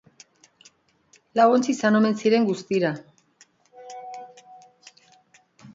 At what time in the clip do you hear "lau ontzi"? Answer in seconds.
1.39-1.71